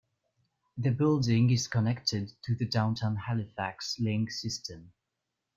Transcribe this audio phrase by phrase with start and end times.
[0.79, 4.91] The building is connected to the Downtown Halifax Link system.